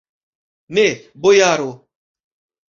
[0.77, 0.85] Ne,
[1.27, 1.69] bojaro.